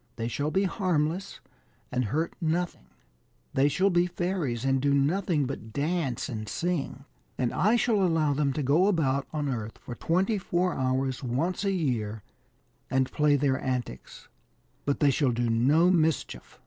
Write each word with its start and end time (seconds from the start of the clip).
They 0.15 0.27
shall 0.27 0.49
be 0.49 0.63
harmless, 0.63 1.41
and 1.91 2.05
hurt 2.05 2.33
nothing; 2.41 2.87
they 3.53 3.67
shall 3.67 3.91
be 3.91 4.07
fairies, 4.07 4.65
and 4.65 4.81
26 4.81 4.85
Origin 4.87 4.89
of 4.89 4.95
the 4.95 4.95
Welsh. 4.95 5.05
do 5.05 5.13
nothing 5.37 5.45
but 5.45 5.73
dance 5.73 6.27
and 6.27 6.49
sing, 6.49 7.05
and 7.37 7.53
I 7.53 7.75
shall 7.75 8.01
allow 8.01 8.33
them 8.33 8.51
to 8.53 8.63
go 8.63 8.87
about 8.87 9.27
on 9.31 9.47
earth 9.47 9.77
for 9.77 9.93
twenty 9.93 10.39
four 10.39 10.73
hours 10.73 11.21
once 11.23 11.63
a 11.63 11.71
year 11.71 12.23
and 12.89 13.11
play 13.11 13.35
their 13.35 13.61
antics, 13.63 14.27
but 14.85 15.01
they 15.01 15.11
shall 15.11 15.31
do 15.31 15.51
no 15.51 15.91
mischief." 15.91 16.57